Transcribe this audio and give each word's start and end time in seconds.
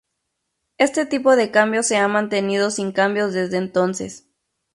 Este 0.79 1.05
tipo 1.05 1.35
de 1.35 1.51
cambio 1.51 1.83
se 1.83 1.97
ha 1.97 2.07
mantenido 2.07 2.71
sin 2.71 2.91
cambios 2.91 3.33
desde 3.35 3.57
entonces. 3.57 4.27